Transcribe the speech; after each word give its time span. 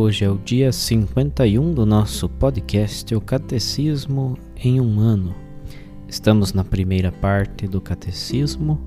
Hoje 0.00 0.24
é 0.24 0.30
o 0.30 0.38
dia 0.38 0.70
51 0.70 1.74
do 1.74 1.84
nosso 1.84 2.28
podcast 2.28 3.12
O 3.16 3.20
Catecismo 3.20 4.38
em 4.56 4.80
um 4.80 5.00
Ano. 5.00 5.34
Estamos 6.06 6.52
na 6.52 6.62
primeira 6.62 7.10
parte 7.10 7.66
do 7.66 7.80
Catecismo, 7.80 8.80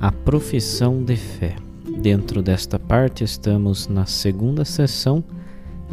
a 0.00 0.10
profissão 0.10 1.04
de 1.04 1.14
fé. 1.14 1.54
Dentro 2.02 2.42
desta 2.42 2.80
parte, 2.80 3.22
estamos 3.22 3.86
na 3.86 4.06
segunda 4.06 4.64
sessão 4.64 5.22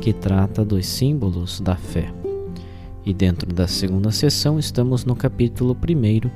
que 0.02 0.12
trata 0.12 0.66
dos 0.66 0.88
símbolos 0.88 1.60
da 1.60 1.76
fé. 1.76 2.12
E 3.06 3.14
dentro 3.14 3.54
da 3.54 3.68
segunda 3.68 4.10
sessão, 4.10 4.58
estamos 4.58 5.06
no 5.06 5.16
capítulo 5.16 5.78
1, 5.78 6.32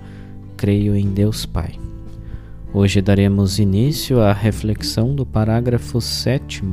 Creio 0.56 0.96
em 0.96 1.10
Deus 1.12 1.44
Pai. 1.44 1.74
Hoje 2.72 3.02
daremos 3.02 3.58
início 3.58 4.22
à 4.22 4.32
reflexão 4.32 5.16
do 5.16 5.26
parágrafo 5.26 6.00
7 6.00 6.64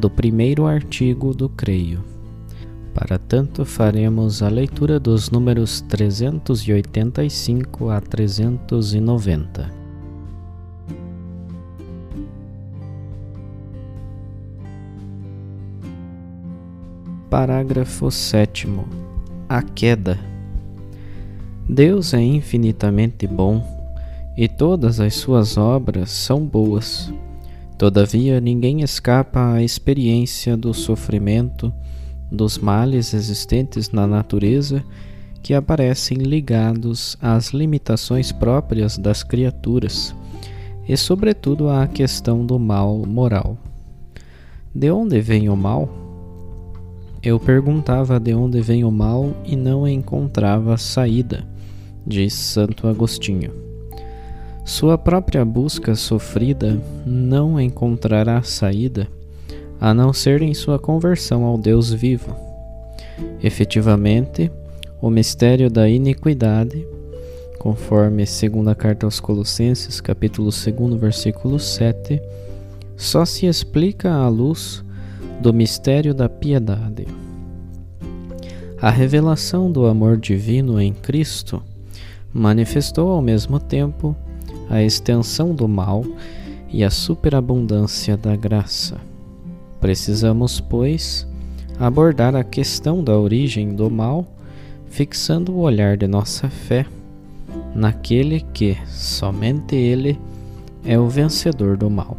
do 0.00 0.10
primeiro 0.10 0.66
artigo 0.66 1.34
do 1.34 1.48
Creio. 1.48 2.02
Para 2.94 3.18
tanto, 3.18 3.64
faremos 3.64 4.42
a 4.42 4.48
leitura 4.48 4.98
dos 4.98 5.30
números 5.30 5.80
385 5.82 7.90
a 7.90 8.00
390. 8.00 9.78
Parágrafo 17.30 18.10
7 18.10 18.66
A 19.48 19.62
queda. 19.62 20.18
Deus 21.68 22.12
é 22.12 22.20
infinitamente 22.20 23.28
bom 23.28 23.64
e 24.36 24.48
todas 24.48 24.98
as 24.98 25.14
suas 25.14 25.56
obras 25.56 26.10
são 26.10 26.44
boas. 26.44 27.12
Todavia, 27.80 28.42
ninguém 28.42 28.82
escapa 28.82 29.54
à 29.54 29.62
experiência 29.62 30.54
do 30.54 30.74
sofrimento, 30.74 31.72
dos 32.30 32.58
males 32.58 33.14
existentes 33.14 33.90
na 33.90 34.06
natureza 34.06 34.84
que 35.42 35.54
aparecem 35.54 36.18
ligados 36.18 37.16
às 37.22 37.54
limitações 37.54 38.32
próprias 38.32 38.98
das 38.98 39.22
criaturas 39.22 40.14
e, 40.86 40.94
sobretudo, 40.94 41.70
à 41.70 41.86
questão 41.86 42.44
do 42.44 42.58
mal 42.58 42.98
moral. 43.06 43.56
De 44.74 44.90
onde 44.90 45.18
vem 45.22 45.48
o 45.48 45.56
mal? 45.56 45.88
Eu 47.22 47.40
perguntava 47.40 48.20
de 48.20 48.34
onde 48.34 48.60
vem 48.60 48.84
o 48.84 48.90
mal 48.90 49.34
e 49.42 49.56
não 49.56 49.88
encontrava 49.88 50.76
saída, 50.76 51.48
diz 52.06 52.34
Santo 52.34 52.86
Agostinho. 52.86 53.69
Sua 54.70 54.96
própria 54.96 55.44
busca 55.44 55.96
sofrida 55.96 56.80
não 57.04 57.60
encontrará 57.60 58.40
saída 58.44 59.08
a 59.80 59.92
não 59.92 60.12
ser 60.12 60.42
em 60.42 60.54
sua 60.54 60.78
conversão 60.78 61.42
ao 61.42 61.58
Deus 61.58 61.92
vivo. 61.92 62.36
Efetivamente, 63.42 64.48
o 65.02 65.10
mistério 65.10 65.68
da 65.68 65.88
iniquidade, 65.88 66.86
conforme 67.58 68.24
segunda 68.24 68.72
carta 68.72 69.06
aos 69.06 69.18
Colossenses, 69.18 70.00
capítulo 70.00 70.50
2, 70.50 71.00
versículo 71.00 71.58
7, 71.58 72.22
só 72.96 73.24
se 73.24 73.46
explica 73.46 74.12
à 74.12 74.28
luz 74.28 74.84
do 75.42 75.52
mistério 75.52 76.14
da 76.14 76.28
piedade. 76.28 77.08
A 78.80 78.88
revelação 78.88 79.70
do 79.70 79.86
amor 79.86 80.16
divino 80.16 80.80
em 80.80 80.92
Cristo 80.92 81.60
manifestou 82.32 83.10
ao 83.10 83.20
mesmo 83.20 83.58
tempo 83.58 84.14
a 84.70 84.82
extensão 84.82 85.54
do 85.54 85.66
mal 85.66 86.04
e 86.72 86.84
a 86.84 86.90
superabundância 86.90 88.16
da 88.16 88.36
graça. 88.36 88.96
Precisamos, 89.80 90.60
pois, 90.60 91.26
abordar 91.78 92.36
a 92.36 92.44
questão 92.44 93.02
da 93.02 93.18
origem 93.18 93.74
do 93.74 93.90
mal, 93.90 94.24
fixando 94.86 95.52
o 95.52 95.60
olhar 95.60 95.96
de 95.96 96.06
nossa 96.06 96.48
fé 96.48 96.86
naquele 97.74 98.40
que, 98.40 98.76
somente 98.86 99.74
Ele, 99.74 100.18
é 100.84 100.98
o 100.98 101.08
vencedor 101.08 101.76
do 101.76 101.90
mal. 101.90 102.16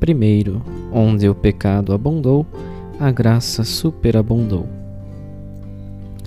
Primeiro, 0.00 0.62
onde 0.92 1.28
o 1.28 1.34
pecado 1.34 1.92
abundou, 1.92 2.46
a 2.98 3.10
graça 3.10 3.64
superabundou. 3.64 4.66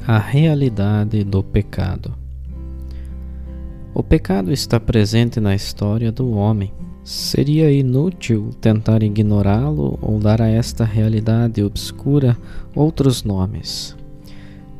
A 0.05 0.17
realidade 0.17 1.23
do 1.23 1.41
pecado. 1.41 2.20
O 3.93 4.01
pecado 4.01 4.53
está 4.53 4.79
presente 4.79 5.41
na 5.41 5.53
história 5.53 6.13
do 6.13 6.31
homem. 6.31 6.71
Seria 7.03 7.69
inútil 7.69 8.51
tentar 8.61 9.03
ignorá-lo 9.03 9.99
ou 10.01 10.17
dar 10.17 10.41
a 10.41 10.47
esta 10.47 10.85
realidade 10.85 11.61
obscura 11.61 12.37
outros 12.73 13.21
nomes. 13.23 13.93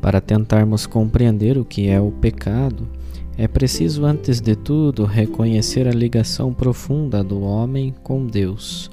Para 0.00 0.18
tentarmos 0.18 0.86
compreender 0.86 1.58
o 1.58 1.64
que 1.64 1.88
é 1.88 2.00
o 2.00 2.10
pecado, 2.10 2.88
é 3.36 3.46
preciso, 3.46 4.06
antes 4.06 4.40
de 4.40 4.56
tudo, 4.56 5.04
reconhecer 5.04 5.86
a 5.86 5.92
ligação 5.92 6.54
profunda 6.54 7.22
do 7.22 7.42
homem 7.42 7.94
com 8.02 8.26
Deus, 8.26 8.90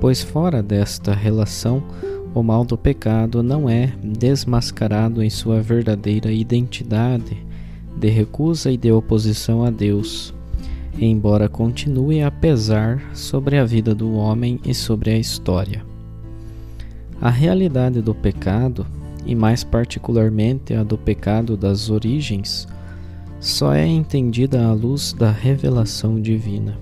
pois 0.00 0.22
fora 0.22 0.62
desta 0.62 1.12
relação, 1.12 1.82
o 2.32 2.44
mal 2.44 2.64
do 2.64 2.78
pecado 2.78 3.42
não 3.42 3.68
é 3.68 3.92
desmascarado 4.04 5.20
em 5.20 5.30
sua 5.30 5.60
verdadeira 5.60 6.30
identidade 6.30 7.47
de 7.98 8.08
recusa 8.08 8.70
e 8.70 8.76
de 8.76 8.92
oposição 8.92 9.64
a 9.64 9.70
Deus, 9.70 10.32
embora 10.98 11.48
continue 11.48 12.22
a 12.22 12.30
pesar 12.30 13.02
sobre 13.14 13.58
a 13.58 13.64
vida 13.64 13.94
do 13.94 14.14
homem 14.14 14.60
e 14.64 14.72
sobre 14.72 15.10
a 15.10 15.18
história. 15.18 15.84
A 17.20 17.30
realidade 17.30 18.00
do 18.00 18.14
pecado, 18.14 18.86
e 19.26 19.34
mais 19.34 19.64
particularmente 19.64 20.72
a 20.72 20.82
do 20.82 20.96
pecado 20.96 21.56
das 21.56 21.90
origens, 21.90 22.66
só 23.40 23.74
é 23.74 23.86
entendida 23.86 24.64
à 24.64 24.72
luz 24.72 25.12
da 25.12 25.30
revelação 25.30 26.20
divina. 26.20 26.78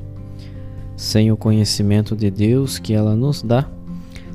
Sem 0.96 1.32
o 1.32 1.36
conhecimento 1.36 2.14
de 2.14 2.30
Deus 2.30 2.78
que 2.78 2.92
ela 2.94 3.16
nos 3.16 3.42
dá, 3.42 3.68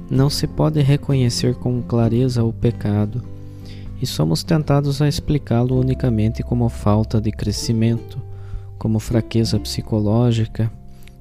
não 0.09 0.29
se 0.29 0.45
pode 0.45 0.81
reconhecer 0.81 1.55
com 1.55 1.81
clareza 1.81 2.43
o 2.43 2.51
pecado 2.51 3.30
e 4.01 4.07
somos 4.07 4.43
tentados 4.43 5.01
a 5.01 5.07
explicá-lo 5.07 5.79
unicamente 5.79 6.41
como 6.41 6.67
falta 6.69 7.21
de 7.21 7.31
crescimento, 7.31 8.19
como 8.79 8.99
fraqueza 8.99 9.59
psicológica, 9.59 10.71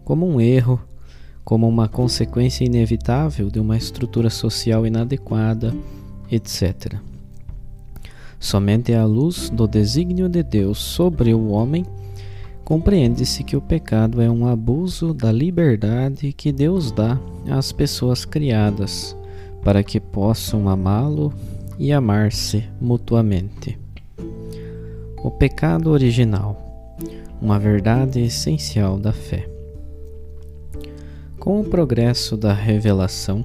como 0.03 0.27
um 0.27 0.41
erro, 0.41 0.81
como 1.45 1.69
uma 1.69 1.89
consequência 1.89 2.65
inevitável 2.65 3.51
de 3.51 3.61
uma 3.61 3.77
estrutura 3.77 4.31
social 4.31 4.87
inadequada, 4.87 5.75
etc. 6.31 6.95
Somente 8.39 8.95
à 8.95 9.05
luz 9.05 9.51
do 9.51 9.69
desígnio 9.69 10.27
de 10.27 10.43
Deus 10.43 10.79
sobre 10.79 11.35
o 11.35 11.49
homem, 11.49 11.85
compreende-se 12.65 13.45
que 13.45 13.57
o 13.57 13.61
pecado 13.61 14.23
é 14.23 14.31
um 14.31 14.47
abuso 14.47 15.13
da 15.13 15.31
liberdade 15.31 16.33
que 16.33 16.51
Deus 16.51 16.91
dá 16.91 17.21
às 17.51 17.73
pessoas 17.73 18.25
criadas, 18.25 19.15
para 19.63 19.83
que 19.83 20.01
possam 20.01 20.67
amá-lo 20.67 21.31
e 21.81 21.95
amar-se 21.95 22.63
mutuamente. 22.79 23.79
O 25.25 25.31
pecado 25.31 25.89
original, 25.89 26.55
uma 27.41 27.59
verdade 27.59 28.21
essencial 28.21 28.99
da 28.99 29.15
fé. 29.15 29.49
Com 31.39 31.59
o 31.59 31.65
progresso 31.65 32.37
da 32.37 32.53
revelação, 32.53 33.43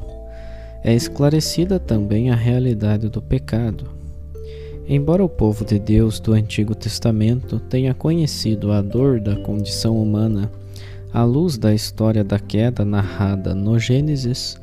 é 0.84 0.94
esclarecida 0.94 1.80
também 1.80 2.30
a 2.30 2.36
realidade 2.36 3.08
do 3.08 3.22
pecado. 3.22 3.90
Embora 4.86 5.24
o 5.24 5.30
povo 5.30 5.64
de 5.64 5.80
Deus 5.80 6.20
do 6.20 6.34
Antigo 6.34 6.76
Testamento 6.76 7.58
tenha 7.58 7.94
conhecido 7.94 8.74
a 8.74 8.82
dor 8.82 9.22
da 9.22 9.38
condição 9.38 9.98
humana 9.98 10.52
à 11.14 11.24
luz 11.24 11.58
da 11.58 11.74
história 11.74 12.22
da 12.22 12.38
queda 12.38 12.84
narrada 12.84 13.56
no 13.56 13.80
Gênesis, 13.80 14.60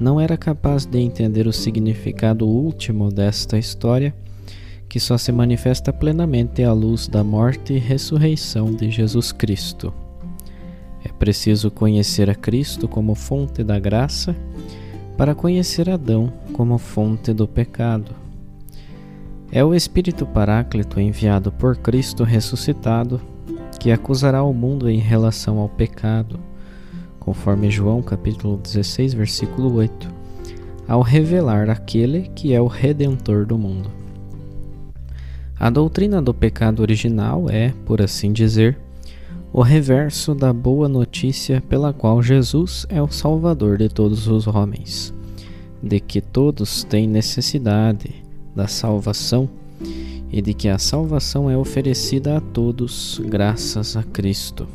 não 0.00 0.20
era 0.20 0.36
capaz 0.36 0.86
de 0.86 0.98
entender 0.98 1.46
o 1.46 1.52
significado 1.52 2.46
último 2.46 3.10
desta 3.10 3.58
história, 3.58 4.14
que 4.88 4.98
só 4.98 5.18
se 5.18 5.30
manifesta 5.32 5.92
plenamente 5.92 6.62
à 6.62 6.72
luz 6.72 7.08
da 7.08 7.22
morte 7.22 7.74
e 7.74 7.78
ressurreição 7.78 8.72
de 8.72 8.90
Jesus 8.90 9.32
Cristo. 9.32 9.92
É 11.04 11.08
preciso 11.08 11.70
conhecer 11.70 12.30
a 12.30 12.34
Cristo 12.34 12.88
como 12.88 13.14
fonte 13.14 13.62
da 13.62 13.78
graça 13.78 14.34
para 15.16 15.34
conhecer 15.34 15.90
Adão 15.90 16.32
como 16.52 16.78
fonte 16.78 17.32
do 17.32 17.46
pecado. 17.46 18.14
É 19.50 19.64
o 19.64 19.74
Espírito 19.74 20.26
Paráclito 20.26 21.00
enviado 21.00 21.50
por 21.50 21.76
Cristo 21.76 22.22
ressuscitado 22.22 23.20
que 23.80 23.90
acusará 23.90 24.42
o 24.42 24.52
mundo 24.52 24.88
em 24.88 24.98
relação 24.98 25.58
ao 25.58 25.68
pecado, 25.68 26.38
conforme 27.28 27.70
João 27.70 28.00
capítulo 28.00 28.56
16, 28.56 29.12
versículo 29.12 29.74
8, 29.74 30.08
ao 30.88 31.02
revelar 31.02 31.68
aquele 31.68 32.22
que 32.34 32.54
é 32.54 32.60
o 32.60 32.66
redentor 32.66 33.44
do 33.44 33.58
mundo. 33.58 33.90
A 35.60 35.68
doutrina 35.68 36.22
do 36.22 36.32
pecado 36.32 36.80
original 36.80 37.50
é, 37.50 37.74
por 37.84 38.00
assim 38.00 38.32
dizer, 38.32 38.78
o 39.52 39.60
reverso 39.60 40.34
da 40.34 40.54
boa 40.54 40.88
notícia 40.88 41.62
pela 41.68 41.92
qual 41.92 42.22
Jesus 42.22 42.86
é 42.88 43.02
o 43.02 43.10
Salvador 43.10 43.76
de 43.76 43.90
todos 43.90 44.26
os 44.26 44.46
homens, 44.46 45.12
de 45.82 46.00
que 46.00 46.22
todos 46.22 46.82
têm 46.82 47.06
necessidade 47.06 48.24
da 48.56 48.66
salvação 48.66 49.50
e 50.32 50.40
de 50.40 50.54
que 50.54 50.70
a 50.70 50.78
salvação 50.78 51.50
é 51.50 51.58
oferecida 51.58 52.38
a 52.38 52.40
todos 52.40 53.20
graças 53.22 53.98
a 53.98 54.02
Cristo. 54.02 54.66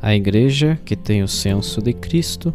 A 0.00 0.14
Igreja, 0.14 0.78
que 0.84 0.94
tem 0.94 1.22
o 1.22 1.28
senso 1.28 1.80
de 1.80 1.92
Cristo, 1.92 2.52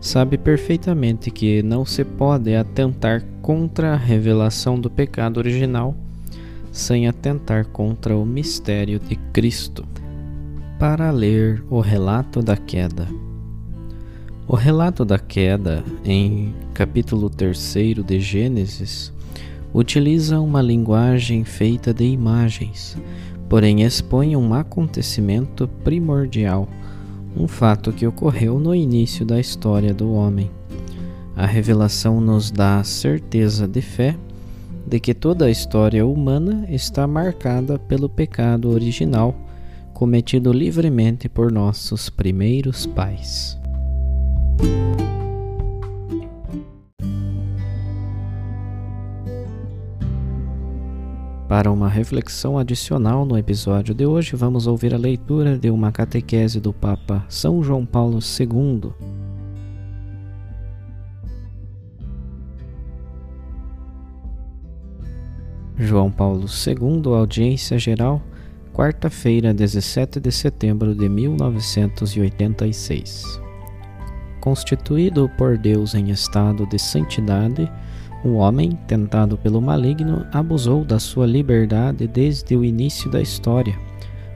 sabe 0.00 0.36
perfeitamente 0.36 1.30
que 1.30 1.62
não 1.62 1.84
se 1.84 2.04
pode 2.04 2.54
atentar 2.54 3.24
contra 3.40 3.92
a 3.92 3.96
revelação 3.96 4.78
do 4.78 4.90
pecado 4.90 5.38
original 5.38 5.94
sem 6.72 7.08
atentar 7.08 7.66
contra 7.68 8.16
o 8.16 8.26
mistério 8.26 8.98
de 8.98 9.16
Cristo 9.32 9.86
para 10.78 11.10
ler 11.10 11.64
o 11.70 11.80
relato 11.80 12.42
da 12.42 12.56
queda. 12.56 13.08
O 14.46 14.54
relato 14.54 15.04
da 15.04 15.18
queda, 15.18 15.82
em 16.04 16.54
capítulo 16.74 17.30
3 17.30 17.74
de 18.06 18.20
Gênesis, 18.20 19.12
utiliza 19.72 20.38
uma 20.38 20.60
linguagem 20.60 21.44
feita 21.44 21.92
de 21.92 22.04
imagens, 22.04 22.96
porém 23.48 23.82
expõe 23.82 24.36
um 24.36 24.54
acontecimento 24.54 25.68
primordial, 25.84 26.68
um 27.36 27.46
fato 27.46 27.92
que 27.92 28.06
ocorreu 28.06 28.58
no 28.58 28.74
início 28.74 29.24
da 29.24 29.38
história 29.38 29.92
do 29.92 30.12
homem. 30.12 30.50
A 31.36 31.46
revelação 31.46 32.20
nos 32.20 32.50
dá 32.50 32.78
a 32.78 32.84
certeza 32.84 33.68
de 33.68 33.82
fé 33.82 34.16
de 34.86 35.00
que 35.00 35.12
toda 35.12 35.46
a 35.46 35.50
história 35.50 36.06
humana 36.06 36.66
está 36.70 37.06
marcada 37.06 37.78
pelo 37.78 38.08
pecado 38.08 38.70
original 38.70 39.34
cometido 39.92 40.52
livremente 40.52 41.28
por 41.28 41.50
nossos 41.50 42.10
primeiros 42.10 42.84
pais. 42.84 43.58
Para 51.48 51.70
uma 51.70 51.88
reflexão 51.88 52.58
adicional 52.58 53.24
no 53.24 53.38
episódio 53.38 53.94
de 53.94 54.04
hoje, 54.04 54.34
vamos 54.34 54.66
ouvir 54.66 54.92
a 54.92 54.98
leitura 54.98 55.56
de 55.56 55.70
uma 55.70 55.92
catequese 55.92 56.58
do 56.58 56.72
Papa 56.72 57.24
São 57.28 57.62
João 57.62 57.86
Paulo 57.86 58.18
II. 58.18 58.90
João 65.78 66.10
Paulo 66.10 66.46
II, 66.46 67.14
audiência 67.14 67.78
geral 67.78 68.20
quarta-feira, 68.76 69.54
17 69.54 70.18
de 70.18 70.32
setembro 70.32 70.96
de 70.96 71.08
1986. 71.08 73.40
Constituído 74.40 75.30
por 75.38 75.56
Deus 75.56 75.94
em 75.94 76.10
estado 76.10 76.66
de 76.66 76.76
santidade, 76.78 77.70
o 78.24 78.34
homem, 78.34 78.78
tentado 78.86 79.36
pelo 79.36 79.60
maligno, 79.60 80.26
abusou 80.32 80.84
da 80.84 80.98
sua 80.98 81.26
liberdade 81.26 82.06
desde 82.06 82.56
o 82.56 82.64
início 82.64 83.10
da 83.10 83.20
história, 83.20 83.78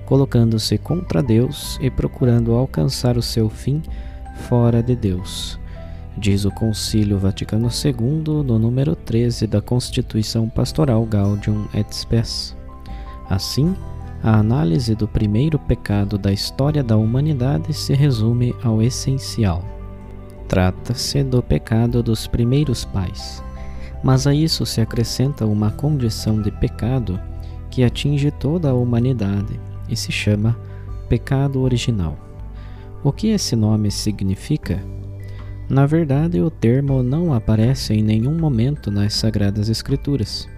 colocando-se 0.06 0.78
contra 0.78 1.22
Deus 1.22 1.78
e 1.80 1.90
procurando 1.90 2.52
alcançar 2.52 3.16
o 3.16 3.22
seu 3.22 3.48
fim 3.48 3.82
fora 4.48 4.82
de 4.82 4.94
Deus. 4.94 5.58
Diz 6.16 6.44
o 6.44 6.50
Concílio 6.50 7.18
Vaticano 7.18 7.68
II 7.68 8.42
no 8.44 8.58
número 8.58 8.94
13 8.94 9.46
da 9.46 9.60
Constituição 9.60 10.48
Pastoral 10.48 11.04
Gaudium 11.06 11.66
et 11.72 11.90
Spes. 11.94 12.56
Assim, 13.28 13.74
a 14.22 14.36
análise 14.36 14.94
do 14.94 15.08
primeiro 15.08 15.58
pecado 15.58 16.18
da 16.18 16.30
história 16.30 16.82
da 16.82 16.96
humanidade 16.96 17.72
se 17.72 17.94
resume 17.94 18.54
ao 18.62 18.82
essencial. 18.82 19.64
Trata-se 20.46 21.22
do 21.22 21.42
pecado 21.42 22.02
dos 22.02 22.26
primeiros 22.26 22.84
pais, 22.84 23.42
mas 24.02 24.26
a 24.26 24.35
isso 24.35 24.64
se 24.64 24.81
acrescenta 24.81 25.47
uma 25.47 25.70
condição 25.70 26.41
de 26.41 26.50
pecado 26.50 27.20
que 27.70 27.85
atinge 27.85 28.31
toda 28.31 28.70
a 28.70 28.75
humanidade 28.75 29.61
e 29.88 29.97
se 29.97 30.11
chama 30.11 30.58
pecado 31.08 31.61
original. 31.61 32.17
O 33.02 33.12
que 33.12 33.29
esse 33.29 33.56
nome 33.56 33.91
significa? 33.91 34.82
Na 35.69 35.87
verdade, 35.87 36.41
o 36.41 36.50
termo 36.50 37.02
não 37.02 37.32
aparece 37.32 37.94
em 37.94 38.02
nenhum 38.02 38.37
momento 38.37 38.91
nas 38.91 39.14
Sagradas 39.14 39.69
Escrituras. 39.69 40.49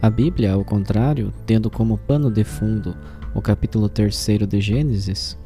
A 0.00 0.08
Bíblia, 0.08 0.52
ao 0.52 0.64
contrário, 0.64 1.32
tendo 1.44 1.70
como 1.70 1.98
pano 1.98 2.30
de 2.30 2.44
fundo 2.44 2.96
o 3.34 3.42
capítulo 3.42 3.88
3 3.88 4.28
de 4.48 4.60
Gênesis, 4.60 5.36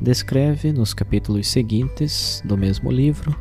descreve 0.00 0.72
nos 0.72 0.94
capítulos 0.94 1.46
seguintes 1.48 2.42
do 2.44 2.56
mesmo 2.56 2.90
livro 2.90 3.36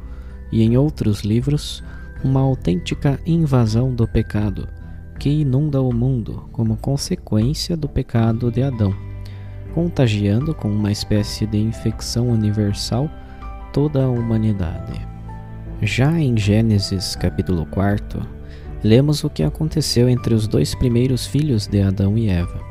e 0.51 0.61
em 0.61 0.77
outros 0.77 1.21
livros 1.21 1.83
uma 2.23 2.39
autêntica 2.39 3.19
invasão 3.25 3.93
do 3.93 4.07
pecado 4.07 4.67
que 5.19 5.29
inunda 5.29 5.81
o 5.81 5.93
mundo 5.93 6.49
como 6.51 6.77
consequência 6.77 7.77
do 7.77 7.87
pecado 7.87 8.51
de 8.51 8.61
Adão, 8.61 8.93
contagiando 9.73 10.53
com 10.53 10.69
uma 10.69 10.91
espécie 10.91 11.45
de 11.45 11.57
infecção 11.57 12.29
universal 12.29 13.09
toda 13.71 14.03
a 14.03 14.09
humanidade. 14.09 14.99
Já 15.81 16.19
em 16.19 16.37
Gênesis 16.37 17.15
capítulo 17.15 17.65
4, 17.67 18.21
lemos 18.83 19.23
o 19.23 19.29
que 19.29 19.43
aconteceu 19.43 20.09
entre 20.09 20.33
os 20.33 20.47
dois 20.47 20.75
primeiros 20.75 21.25
filhos 21.25 21.67
de 21.67 21.81
Adão 21.81 22.17
e 22.17 22.29
Eva. 22.29 22.61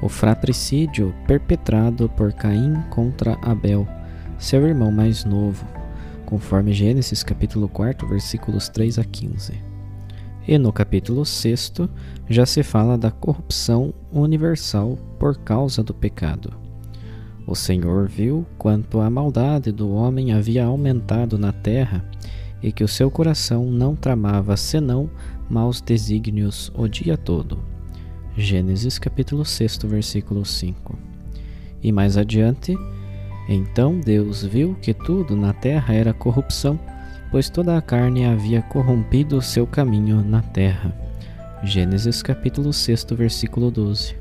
O 0.00 0.08
fratricídio 0.08 1.14
perpetrado 1.26 2.08
por 2.10 2.32
Caim 2.32 2.82
contra 2.90 3.38
Abel, 3.42 3.86
seu 4.38 4.66
irmão 4.66 4.90
mais 4.90 5.24
novo, 5.24 5.64
conforme 6.32 6.72
Gênesis 6.72 7.22
capítulo 7.22 7.68
4, 7.68 8.08
versículos 8.08 8.66
3 8.70 8.98
a 8.98 9.04
15. 9.04 9.52
E 10.48 10.56
no 10.56 10.72
capítulo 10.72 11.26
6 11.26 11.74
já 12.26 12.46
se 12.46 12.62
fala 12.62 12.96
da 12.96 13.10
corrupção 13.10 13.92
universal 14.10 14.96
por 15.18 15.36
causa 15.36 15.82
do 15.82 15.92
pecado. 15.92 16.50
O 17.46 17.54
Senhor 17.54 18.08
viu 18.08 18.46
quanto 18.56 18.98
a 19.00 19.10
maldade 19.10 19.70
do 19.70 19.92
homem 19.92 20.32
havia 20.32 20.64
aumentado 20.64 21.36
na 21.36 21.52
terra 21.52 22.02
e 22.62 22.72
que 22.72 22.82
o 22.82 22.88
seu 22.88 23.10
coração 23.10 23.66
não 23.70 23.94
tramava 23.94 24.56
senão 24.56 25.10
maus 25.50 25.82
desígnios 25.82 26.72
o 26.74 26.88
dia 26.88 27.18
todo. 27.18 27.58
Gênesis 28.34 28.98
capítulo 28.98 29.44
6, 29.44 29.80
versículo 29.84 30.46
5. 30.46 30.98
E 31.82 31.92
mais 31.92 32.16
adiante, 32.16 32.74
então 33.48 33.98
Deus 33.98 34.44
viu 34.44 34.76
que 34.80 34.94
tudo 34.94 35.36
na 35.36 35.52
terra 35.52 35.94
era 35.94 36.12
corrupção, 36.12 36.78
pois 37.30 37.48
toda 37.50 37.76
a 37.76 37.82
carne 37.82 38.24
havia 38.24 38.62
corrompido 38.62 39.36
o 39.36 39.42
seu 39.42 39.66
caminho 39.66 40.22
na 40.22 40.42
terra. 40.42 40.92
Gênesis 41.62 42.22
capítulo 42.22 42.72
6, 42.72 43.06
versículo 43.12 43.70
12. 43.70 44.16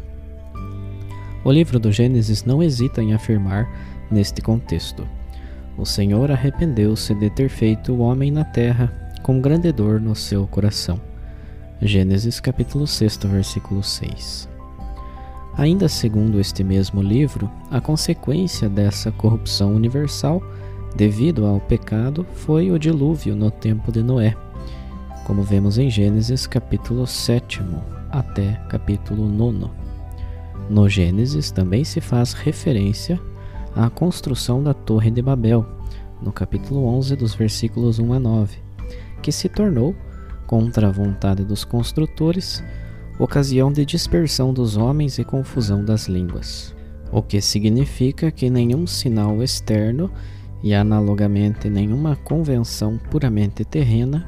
O 1.43 1.51
livro 1.51 1.79
do 1.79 1.91
Gênesis 1.91 2.43
não 2.43 2.61
hesita 2.61 3.01
em 3.01 3.13
afirmar, 3.13 3.67
neste 4.11 4.41
contexto, 4.41 5.07
o 5.77 5.85
Senhor 5.85 6.29
arrependeu-se 6.29 7.15
de 7.15 7.29
ter 7.29 7.49
feito 7.49 7.93
o 7.93 7.99
homem 7.99 8.29
na 8.29 8.43
terra 8.43 8.91
com 9.23 9.39
grande 9.39 9.71
dor 9.71 9.99
no 9.99 10.15
seu 10.15 10.45
coração. 10.45 10.99
Gênesis 11.81 12.39
capítulo 12.39 12.85
6, 12.85 13.17
versículo 13.25 13.81
6. 13.81 14.49
Ainda 15.58 15.89
segundo 15.89 16.39
este 16.39 16.63
mesmo 16.63 17.01
livro, 17.01 17.51
a 17.70 17.81
consequência 17.81 18.70
dessa 18.70 19.12
corrupção 19.12 19.75
universal 19.75 20.41
devido 20.96 21.46
ao 21.46 21.60
pecado 21.60 22.25
foi 22.34 22.72
o 22.72 22.79
dilúvio 22.79 23.36
no 23.36 23.51
tempo 23.51 23.91
de 23.91 24.01
Noé, 24.01 24.36
como 25.25 25.43
vemos 25.43 25.77
em 25.77 25.89
Gênesis 25.89 26.48
capítulo 26.48 27.05
7 27.05 27.62
até 28.10 28.53
capítulo 28.70 29.27
9. 29.27 29.70
No 30.70 30.88
Gênesis 30.88 31.51
também 31.51 31.84
se 31.84 32.00
faz 32.00 32.34
referência 32.34 33.20
à 33.75 33.89
construção 33.89 34.63
da 34.63 34.74
Torre 34.74 35.12
de 35.12 35.22
Babel, 35.22 35.65
no 36.22 36.31
capítulo 36.31 36.86
11, 36.86 37.15
dos 37.15 37.34
versículos 37.34 38.00
1 38.00 38.13
a 38.13 38.20
9, 38.20 38.58
que 39.22 39.31
se 39.31 39.50
tornou, 39.50 39.96
contra 40.48 40.88
a 40.88 40.91
vontade 40.91 41.43
dos 41.43 41.63
construtores, 41.63 42.63
ocasião 43.23 43.71
de 43.71 43.85
dispersão 43.85 44.51
dos 44.51 44.75
homens 44.75 45.19
e 45.19 45.23
confusão 45.23 45.85
das 45.85 46.07
línguas, 46.07 46.75
o 47.11 47.21
que 47.21 47.39
significa 47.39 48.31
que 48.31 48.49
nenhum 48.49 48.87
sinal 48.87 49.43
externo 49.43 50.09
e 50.63 50.73
analogamente 50.73 51.69
nenhuma 51.69 52.15
convenção 52.15 52.97
puramente 53.11 53.63
terrena 53.63 54.27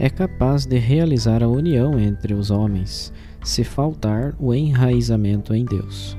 é 0.00 0.10
capaz 0.10 0.66
de 0.66 0.78
realizar 0.78 1.44
a 1.44 1.48
união 1.48 1.96
entre 1.96 2.34
os 2.34 2.50
homens, 2.50 3.12
se 3.44 3.62
faltar 3.62 4.34
o 4.40 4.52
enraizamento 4.52 5.54
em 5.54 5.64
Deus. 5.64 6.16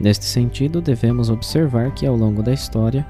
Neste 0.00 0.24
sentido, 0.24 0.80
devemos 0.80 1.28
observar 1.28 1.92
que 1.92 2.06
ao 2.06 2.16
longo 2.16 2.42
da 2.42 2.54
história, 2.54 3.06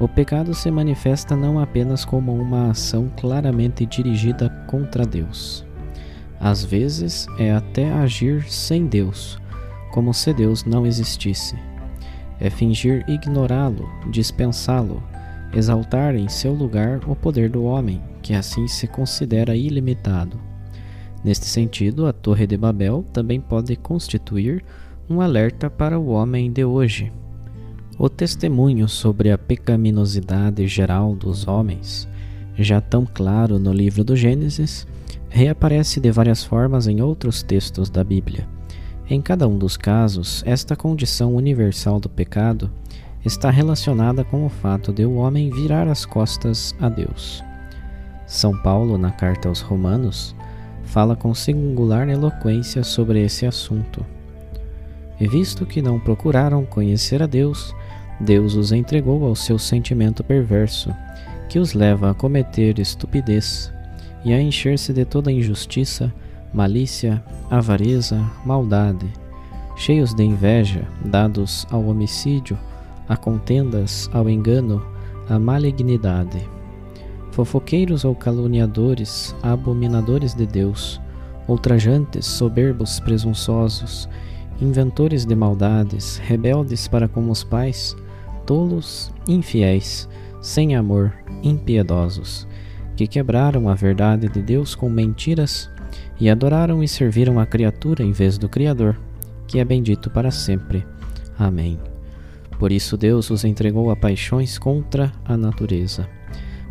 o 0.00 0.08
pecado 0.08 0.52
se 0.52 0.68
manifesta 0.68 1.36
não 1.36 1.60
apenas 1.60 2.04
como 2.04 2.34
uma 2.34 2.70
ação 2.70 3.08
claramente 3.16 3.86
dirigida 3.86 4.50
contra 4.66 5.06
Deus. 5.06 5.64
Às 6.40 6.64
vezes 6.64 7.26
é 7.38 7.52
até 7.52 7.92
agir 7.92 8.44
sem 8.50 8.86
Deus, 8.86 9.38
como 9.92 10.12
se 10.12 10.32
Deus 10.32 10.64
não 10.64 10.86
existisse. 10.86 11.56
É 12.40 12.50
fingir 12.50 13.04
ignorá-lo, 13.08 13.88
dispensá-lo, 14.10 15.02
exaltar 15.54 16.14
em 16.14 16.28
seu 16.28 16.52
lugar 16.52 17.00
o 17.08 17.14
poder 17.14 17.48
do 17.48 17.64
homem, 17.64 18.02
que 18.22 18.34
assim 18.34 18.66
se 18.66 18.86
considera 18.86 19.56
ilimitado. 19.56 20.38
Neste 21.24 21.46
sentido, 21.46 22.06
a 22.06 22.12
Torre 22.12 22.46
de 22.46 22.56
Babel 22.56 23.04
também 23.12 23.40
pode 23.40 23.76
constituir 23.76 24.62
um 25.08 25.20
alerta 25.20 25.70
para 25.70 25.98
o 25.98 26.08
homem 26.08 26.52
de 26.52 26.64
hoje. 26.64 27.12
O 27.98 28.08
testemunho 28.08 28.88
sobre 28.88 29.30
a 29.30 29.38
pecaminosidade 29.38 30.66
geral 30.66 31.14
dos 31.14 31.46
homens, 31.46 32.08
já 32.58 32.80
tão 32.80 33.06
claro 33.06 33.58
no 33.58 33.72
livro 33.72 34.02
do 34.02 34.16
Gênesis, 34.16 34.86
reaparece 35.34 35.98
de 35.98 36.12
várias 36.12 36.44
formas 36.44 36.86
em 36.86 37.00
outros 37.00 37.42
textos 37.42 37.90
da 37.90 38.04
Bíblia. 38.04 38.46
Em 39.10 39.20
cada 39.20 39.48
um 39.48 39.58
dos 39.58 39.76
casos, 39.76 40.44
esta 40.46 40.76
condição 40.76 41.34
universal 41.34 41.98
do 41.98 42.08
pecado 42.08 42.70
está 43.24 43.50
relacionada 43.50 44.22
com 44.22 44.46
o 44.46 44.48
fato 44.48 44.92
de 44.92 45.04
o 45.04 45.14
homem 45.14 45.50
virar 45.50 45.88
as 45.88 46.06
costas 46.06 46.72
a 46.80 46.88
Deus. 46.88 47.42
São 48.28 48.56
Paulo, 48.62 48.96
na 48.96 49.10
carta 49.10 49.48
aos 49.48 49.60
Romanos, 49.60 50.36
fala 50.84 51.16
com 51.16 51.34
singular 51.34 52.08
eloquência 52.08 52.84
sobre 52.84 53.20
esse 53.20 53.44
assunto. 53.44 54.06
E 55.18 55.26
visto 55.26 55.66
que 55.66 55.82
não 55.82 55.98
procuraram 55.98 56.64
conhecer 56.64 57.20
a 57.20 57.26
Deus, 57.26 57.74
Deus 58.20 58.54
os 58.54 58.70
entregou 58.70 59.24
ao 59.24 59.34
seu 59.34 59.58
sentimento 59.58 60.22
perverso, 60.22 60.94
que 61.48 61.58
os 61.58 61.72
leva 61.72 62.12
a 62.12 62.14
cometer 62.14 62.78
estupidez 62.78 63.74
e 64.24 64.32
a 64.32 64.40
encher-se 64.40 64.92
de 64.92 65.04
toda 65.04 65.30
injustiça, 65.30 66.12
malícia, 66.52 67.22
avareza, 67.50 68.24
maldade, 68.44 69.06
cheios 69.76 70.14
de 70.14 70.22
inveja, 70.22 70.86
dados 71.04 71.66
ao 71.70 71.84
homicídio, 71.84 72.58
a 73.08 73.16
contendas, 73.16 74.08
ao 74.12 74.28
engano, 74.28 74.84
à 75.28 75.38
malignidade. 75.38 76.40
Fofoqueiros 77.32 78.04
ou 78.04 78.14
caluniadores, 78.14 79.34
abominadores 79.42 80.34
de 80.34 80.46
Deus, 80.46 81.00
ultrajantes, 81.48 82.24
soberbos, 82.24 83.00
presunçosos, 83.00 84.08
inventores 84.60 85.26
de 85.26 85.34
maldades, 85.34 86.18
rebeldes 86.18 86.86
para 86.86 87.08
com 87.08 87.28
os 87.28 87.42
pais, 87.42 87.96
tolos, 88.46 89.12
infiéis, 89.26 90.08
sem 90.40 90.76
amor, 90.76 91.12
impiedosos, 91.42 92.46
que 92.96 93.06
quebraram 93.06 93.68
a 93.68 93.74
verdade 93.74 94.28
de 94.28 94.40
Deus 94.40 94.74
com 94.74 94.88
mentiras 94.88 95.70
e 96.20 96.30
adoraram 96.30 96.82
e 96.82 96.88
serviram 96.88 97.38
a 97.38 97.46
criatura 97.46 98.02
em 98.02 98.12
vez 98.12 98.38
do 98.38 98.48
Criador, 98.48 98.96
que 99.46 99.58
é 99.58 99.64
bendito 99.64 100.10
para 100.10 100.30
sempre. 100.30 100.86
Amém. 101.38 101.78
Por 102.58 102.70
isso 102.70 102.96
Deus 102.96 103.30
os 103.30 103.44
entregou 103.44 103.90
a 103.90 103.96
paixões 103.96 104.58
contra 104.58 105.12
a 105.24 105.36
natureza. 105.36 106.08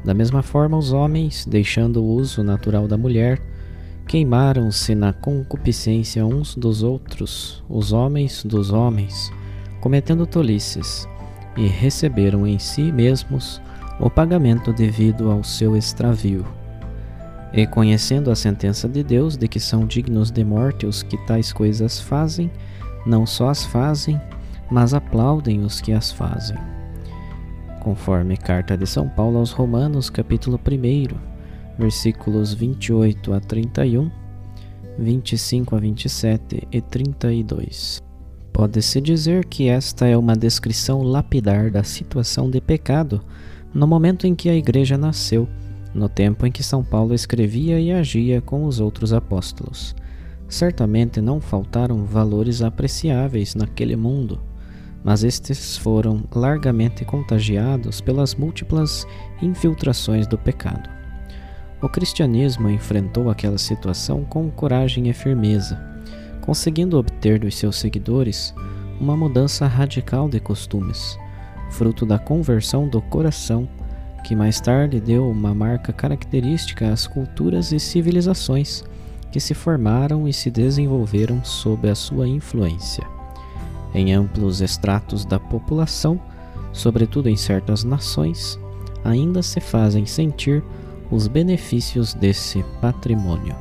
Da 0.03 0.13
mesma 0.13 0.41
forma, 0.41 0.77
os 0.77 0.91
homens, 0.91 1.45
deixando 1.45 2.01
o 2.01 2.15
uso 2.15 2.43
natural 2.43 2.87
da 2.87 2.97
mulher, 2.97 3.41
queimaram-se 4.07 4.95
na 4.95 5.13
concupiscência 5.13 6.25
uns 6.25 6.55
dos 6.55 6.83
outros, 6.83 7.63
os 7.69 7.93
homens 7.93 8.43
dos 8.43 8.71
homens, 8.71 9.31
cometendo 9.79 10.25
tolices, 10.25 11.07
e 11.55 11.67
receberam 11.67 12.47
em 12.47 12.57
si 12.59 12.91
mesmos 12.91 13.61
o 13.99 14.09
pagamento 14.09 14.73
devido 14.73 15.29
ao 15.29 15.43
seu 15.43 15.75
extravio. 15.75 16.45
E 17.53 17.67
conhecendo 17.67 18.31
a 18.31 18.35
sentença 18.35 18.89
de 18.89 19.03
Deus 19.03 19.37
de 19.37 19.47
que 19.47 19.59
são 19.59 19.85
dignos 19.85 20.31
de 20.31 20.43
morte 20.43 20.85
os 20.85 21.03
que 21.03 21.17
tais 21.25 21.53
coisas 21.53 21.99
fazem, 21.99 22.51
não 23.05 23.25
só 23.25 23.49
as 23.49 23.63
fazem, 23.65 24.19
mas 24.71 24.93
aplaudem 24.93 25.61
os 25.61 25.79
que 25.79 25.93
as 25.93 26.11
fazem. 26.11 26.57
Conforme 27.81 28.37
carta 28.37 28.77
de 28.77 28.87
São 28.87 29.07
Paulo 29.07 29.37
aos 29.37 29.51
Romanos, 29.51 30.09
capítulo 30.09 30.59
1, 30.59 31.15
versículos 31.77 32.53
28 32.53 33.33
a 33.33 33.39
31, 33.39 34.09
25 34.97 35.75
a 35.75 35.79
27 35.79 36.67
e 36.71 36.81
32. 36.81 38.01
Pode-se 38.51 39.01
dizer 39.01 39.45
que 39.45 39.67
esta 39.67 40.07
é 40.07 40.15
uma 40.15 40.35
descrição 40.35 41.01
lapidar 41.01 41.69
da 41.69 41.83
situação 41.83 42.49
de 42.49 42.61
pecado 42.61 43.21
no 43.73 43.87
momento 43.87 44.27
em 44.27 44.35
que 44.35 44.49
a 44.49 44.55
igreja 44.55 44.97
nasceu, 44.97 45.47
no 45.93 46.07
tempo 46.07 46.45
em 46.45 46.51
que 46.51 46.63
São 46.63 46.83
Paulo 46.83 47.13
escrevia 47.13 47.79
e 47.79 47.91
agia 47.91 48.41
com 48.41 48.65
os 48.65 48.79
outros 48.79 49.13
apóstolos. 49.13 49.95
Certamente 50.47 51.21
não 51.21 51.41
faltaram 51.41 52.05
valores 52.05 52.61
apreciáveis 52.61 53.55
naquele 53.55 53.95
mundo 53.95 54.39
mas 55.03 55.23
estes 55.23 55.77
foram 55.77 56.23
largamente 56.33 57.03
contagiados 57.03 57.99
pelas 57.99 58.33
múltiplas 58.33 59.05
infiltrações 59.41 60.25
do 60.25 60.37
pecado. 60.37 60.89
O 61.81 61.89
cristianismo 61.89 62.69
enfrentou 62.69 63.29
aquela 63.29 63.57
situação 63.57 64.23
com 64.23 64.49
coragem 64.49 65.09
e 65.09 65.13
firmeza, 65.13 65.77
conseguindo 66.41 66.97
obter 66.97 67.37
dos 67.37 67.57
seus 67.57 67.77
seguidores 67.77 68.53
uma 68.99 69.17
mudança 69.17 69.67
radical 69.67 70.29
de 70.29 70.39
costumes, 70.39 71.17
fruto 71.73 72.05
da 72.05 72.17
conversão 72.17 72.87
do 72.87 73.01
coração, 73.01 73.67
que 74.23 74.35
mais 74.35 74.61
tarde 74.61 75.01
deu 75.01 75.29
uma 75.29 75.53
marca 75.53 75.91
característica 75.91 76.89
às 76.89 77.05
culturas 77.05 77.71
e 77.71 77.79
civilizações 77.79 78.83
que 79.31 79.39
se 79.39 79.53
formaram 79.53 80.27
e 80.27 80.31
se 80.31 80.49
desenvolveram 80.49 81.43
sob 81.43 81.89
a 81.89 81.95
sua 81.95 82.27
influência 82.27 83.03
em 83.93 84.13
amplos 84.13 84.61
estratos 84.61 85.25
da 85.25 85.39
população, 85.39 86.19
sobretudo 86.71 87.29
em 87.29 87.35
certas 87.35 87.83
nações, 87.83 88.59
ainda 89.03 89.43
se 89.43 89.59
fazem 89.59 90.05
sentir 90.05 90.63
os 91.11 91.27
benefícios 91.27 92.13
desse 92.13 92.63
patrimônio. 92.81 93.55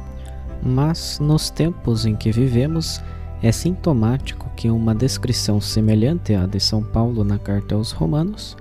Mas 0.62 1.18
nos 1.18 1.50
tempos 1.50 2.06
em 2.06 2.16
que 2.16 2.32
vivemos, 2.32 3.00
é 3.42 3.50
sintomático 3.50 4.48
que 4.54 4.70
uma 4.70 4.94
descrição 4.94 5.60
semelhante 5.60 6.32
à 6.32 6.46
de 6.46 6.60
São 6.60 6.80
Paulo 6.80 7.24
na 7.24 7.38
carta 7.38 7.74
aos 7.74 7.90
Romanos 7.90 8.56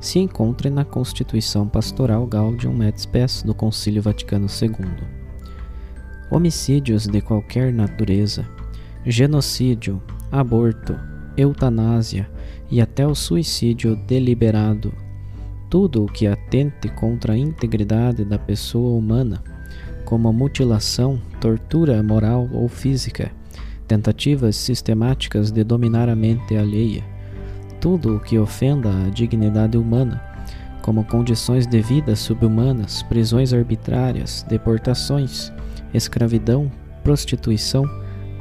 se 0.00 0.20
encontre 0.20 0.70
na 0.70 0.84
Constituição 0.84 1.66
Pastoral 1.66 2.24
Gaudium 2.26 2.80
et 2.84 2.96
Spes 2.96 3.42
do 3.42 3.52
Concílio 3.52 4.00
Vaticano 4.00 4.46
II. 4.46 4.86
Homicídios 6.30 7.08
de 7.08 7.20
qualquer 7.20 7.72
natureza, 7.72 8.46
genocídio, 9.04 10.00
aborto, 10.30 10.96
eutanásia 11.36 12.30
e 12.70 12.80
até 12.80 13.04
o 13.04 13.16
suicídio 13.16 13.96
deliberado. 14.06 14.94
Tudo 15.68 16.04
o 16.04 16.06
que 16.06 16.28
atente 16.28 16.88
contra 16.88 17.32
a 17.32 17.38
integridade 17.38 18.24
da 18.24 18.38
pessoa 18.38 18.96
humana, 18.96 19.42
como 20.04 20.32
mutilação, 20.32 21.20
tortura 21.40 22.00
moral 22.00 22.48
ou 22.52 22.68
física, 22.68 23.32
tentativas 23.90 24.54
sistemáticas 24.54 25.50
de 25.50 25.64
dominar 25.64 26.08
a 26.08 26.14
mente 26.14 26.56
alheia, 26.56 27.02
tudo 27.80 28.14
o 28.14 28.20
que 28.20 28.38
ofenda 28.38 28.88
a 28.88 29.10
dignidade 29.10 29.76
humana, 29.76 30.22
como 30.80 31.02
condições 31.02 31.66
de 31.66 31.80
vida 31.80 32.14
subhumanas, 32.14 33.02
prisões 33.02 33.52
arbitrárias, 33.52 34.46
deportações, 34.48 35.52
escravidão, 35.92 36.70
prostituição, 37.02 37.84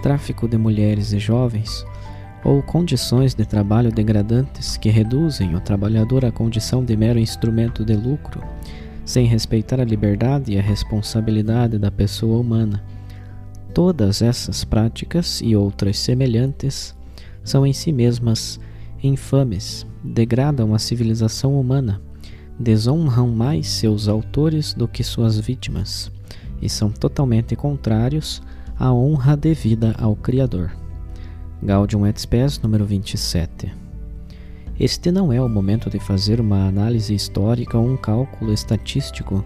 tráfico 0.04 0.48
de 0.48 0.56
mulheres 0.56 1.14
e 1.14 1.18
jovens, 1.18 1.84
ou 2.46 2.62
condições 2.62 3.34
de 3.34 3.44
trabalho 3.44 3.92
degradantes 3.92 4.78
que 4.78 4.90
reduzem 4.90 5.56
o 5.56 5.60
trabalhador 5.60 6.26
à 6.26 6.32
condição 6.32 6.86
de 6.86 6.96
mero 6.96 7.18
instrumento 7.18 7.84
de 7.84 7.96
lucro, 7.96 8.40
sem 9.04 9.26
respeitar 9.26 9.82
a 9.82 9.84
liberdade 9.84 10.52
e 10.52 10.60
a 10.60 10.62
responsabilidade 10.62 11.80
da 11.80 11.90
pessoa 11.90 12.40
humana. 12.40 12.84
Todas 13.74 14.22
essas 14.22 14.64
práticas 14.64 15.42
e 15.44 15.56
outras 15.56 15.98
semelhantes 15.98 16.96
são 17.44 17.66
em 17.66 17.74
si 17.74 17.92
mesmas 17.92 18.60
infames, 19.02 19.86
degradam 20.04 20.74
a 20.74 20.80
civilização 20.80 21.60
humana, 21.60 22.02
desonram 22.60 23.28
mais 23.28 23.68
seus 23.68 24.08
autores 24.08 24.74
do 24.74 24.88
que 24.88 25.04
suas 25.04 25.40
vítimas 25.40 26.12
e 26.62 26.68
são 26.68 26.90
totalmente 26.90 27.56
contrários 27.56 28.42
à 28.78 28.92
honra 28.94 29.38
devida 29.38 29.96
ao 29.98 30.16
Criador. 30.16 30.72
Gaudium 31.62 32.06
et 32.06 32.20
Spes, 32.20 32.60
número 32.60 32.86
27. 32.86 33.74
Este 34.80 35.12
não 35.12 35.32
é 35.32 35.42
o 35.42 35.50
momento 35.50 35.90
de 35.90 36.00
fazer 36.00 36.40
uma 36.40 36.66
análise 36.66 37.14
histórica 37.14 37.78
ou 37.78 37.86
um 37.86 37.98
cálculo 37.98 38.54
estatístico 38.54 39.44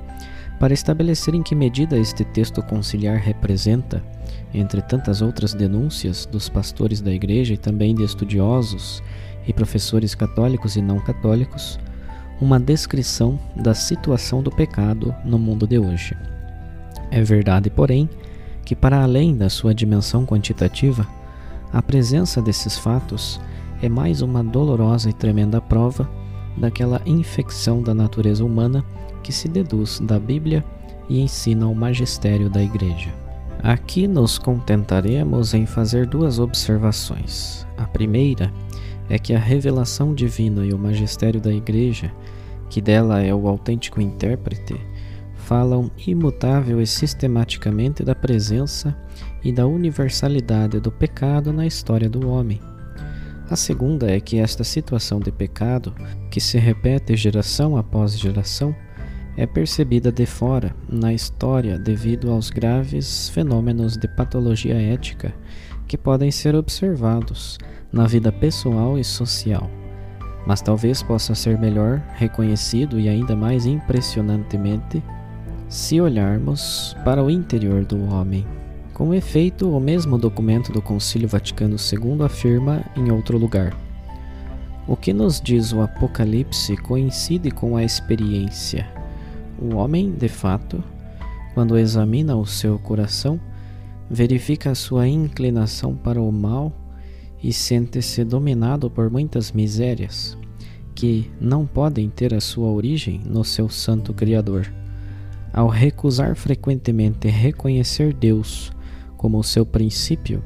para 0.64 0.74
estabelecer 0.74 1.36
em 1.36 1.44
que 1.44 1.54
medida 1.54 1.98
este 1.98 2.24
texto 2.24 2.64
conciliar 2.64 3.18
representa, 3.18 4.02
entre 4.54 4.82
tantas 4.82 5.22
outras 5.22 5.54
denúncias 5.54 6.26
dos 6.26 6.48
pastores 6.48 7.02
da 7.02 7.12
Igreja 7.12 7.54
e 7.54 7.58
também 7.58 7.94
de 7.94 8.02
estudiosos 8.02 9.04
e 9.46 9.52
professores 9.52 10.16
católicos 10.16 10.78
e 10.78 10.82
não 10.82 11.02
católicos, 11.02 11.78
uma 12.40 12.62
descrição 12.62 13.38
da 13.58 13.74
situação 13.74 14.42
do 14.42 14.50
pecado 14.50 15.14
no 15.26 15.38
mundo 15.38 15.68
de 15.68 15.78
hoje. 15.78 16.16
É 17.12 17.22
verdade, 17.22 17.70
porém, 17.70 18.10
que 18.64 18.74
para 18.74 19.04
além 19.04 19.36
da 19.36 19.50
sua 19.50 19.76
dimensão 19.76 20.26
quantitativa, 20.26 21.06
a 21.74 21.82
presença 21.82 22.42
desses 22.42 22.78
fatos 22.78 23.38
é 23.82 23.90
mais 23.90 24.22
uma 24.22 24.42
dolorosa 24.42 25.10
e 25.10 25.14
tremenda 25.14 25.60
prova 25.60 26.10
daquela 26.56 27.02
infecção 27.06 27.84
da 27.84 27.94
natureza 27.94 28.46
humana 28.46 28.82
que 29.24 29.32
se 29.32 29.48
deduz 29.48 30.00
da 30.00 30.20
Bíblia 30.20 30.64
e 31.10 31.22
ensina 31.22 31.68
o 31.68 31.74
magistério 31.74 32.50
da 32.50 32.62
Igreja. 32.62 33.10
Aqui 33.64 34.08
nos 34.08 34.38
contentaremos 34.38 35.54
em 35.54 35.66
fazer 35.66 36.06
duas 36.06 36.38
observações. 36.38 37.66
A 37.78 37.86
primeira 37.86 38.52
é 39.10 39.18
que 39.18 39.34
a 39.34 39.40
revelação 39.40 40.14
divina 40.14 40.66
e 40.66 40.74
o 40.74 40.78
magistério 40.78 41.40
da 41.40 41.54
Igreja, 41.54 42.12
que 42.70 42.82
dela 42.82 43.22
é 43.22 43.34
o 43.34 43.48
autêntico 43.48 44.02
intérprete, 44.02 44.76
falam 45.36 45.92
imutável 46.06 46.82
e 46.82 46.88
sistematicamente 46.88 48.04
da 48.04 48.16
presença 48.16 48.96
e 49.44 49.52
da 49.52 49.68
universalidade 49.68 50.80
do 50.80 50.92
pecado 50.92 51.52
na 51.54 51.66
história 51.66 52.10
do 52.10 52.28
homem. 52.30 52.60
A 53.50 53.56
segunda 53.56 54.10
é 54.10 54.20
que 54.20 54.40
esta 54.40 54.64
situação 54.64 55.20
de 55.20 55.32
pecado, 55.32 55.94
que 56.32 56.40
se 56.40 56.58
repete 56.58 57.16
geração 57.16 57.76
após 57.78 58.18
geração, 58.18 58.74
é 59.36 59.46
percebida 59.46 60.12
de 60.12 60.26
fora 60.26 60.76
na 60.88 61.14
história 61.14 61.78
devido 61.78 62.32
aos 62.32 62.50
graves 62.50 63.30
fenômenos 63.30 63.98
de 63.98 64.08
patologia 64.08 64.76
ética 64.76 65.34
que 65.88 65.98
podem 65.98 66.32
ser 66.32 66.56
observados 66.56 67.58
na 67.92 68.08
vida 68.08 68.32
pessoal 68.32 68.98
e 68.98 69.04
social. 69.04 69.70
Mas 70.46 70.62
talvez 70.62 71.02
possa 71.02 71.34
ser 71.34 71.58
melhor 71.58 72.02
reconhecido 72.16 73.00
e 73.00 73.08
ainda 73.08 73.36
mais 73.36 73.66
impressionantemente 73.66 75.02
se 75.70 76.00
olharmos 76.00 76.96
para 77.04 77.24
o 77.24 77.30
interior 77.30 77.86
do 77.86 78.04
homem. 78.14 78.46
Com 78.94 79.14
efeito, 79.14 79.76
o 79.76 79.80
mesmo 79.80 80.18
documento 80.18 80.72
do 80.72 80.82
Concílio 80.82 81.28
Vaticano 81.28 81.78
II 81.78 82.24
afirma 82.24 82.84
em 82.96 83.12
outro 83.12 83.38
lugar: 83.38 83.76
O 84.88 84.96
que 84.96 85.12
nos 85.12 85.42
diz 85.42 85.74
o 85.74 85.82
Apocalipse 85.82 86.78
coincide 86.78 87.50
com 87.50 87.76
a 87.76 87.84
experiência. 87.84 89.03
O 89.62 89.76
homem, 89.76 90.12
de 90.12 90.28
fato, 90.28 90.84
quando 91.54 91.78
examina 91.78 92.36
o 92.36 92.46
seu 92.46 92.78
coração, 92.80 93.40
verifica 94.10 94.72
a 94.72 94.76
sua 94.76 95.08
inclinação 95.08 95.96
para 95.96 96.22
o 96.22 96.32
mal 96.32 96.72
e 97.42 97.52
sente-se 97.52 98.24
dominado 98.24 98.90
por 98.90 99.10
muitas 99.10 99.52
misérias 99.52 100.38
que 100.96 101.32
não 101.40 101.66
podem 101.66 102.10
ter 102.10 102.34
a 102.34 102.40
sua 102.40 102.70
origem 102.70 103.22
no 103.26 103.44
seu 103.44 103.68
santo 103.70 104.14
Criador. 104.14 104.72
Ao 105.52 105.68
recusar 105.68 106.36
frequentemente 106.36 107.28
reconhecer 107.28 108.14
Deus 108.14 108.72
como 109.18 109.40
o 109.40 109.44
seu 109.44 109.66
princípio, 109.66 110.44